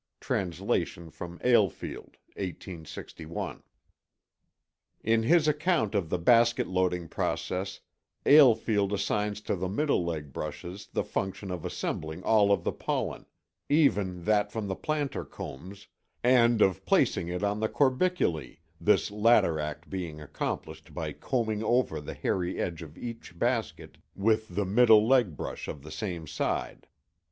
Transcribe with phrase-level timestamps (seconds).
[0.19, 3.61] [Translation from Alefeld, 1861.]
[5.03, 7.81] In his account of the basket loading process
[8.25, 13.27] Alefeld assigns to the middle leg brushes the function of assembling all of the pollen,
[13.69, 15.85] even that from the plantar combs,
[16.23, 22.01] and of placing it on the corbiculæ, this latter act being accomplished by combing over
[22.01, 26.87] the hairy edge of each basket with the middle leg brush of the same side.